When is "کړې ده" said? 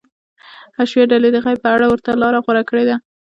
2.69-2.95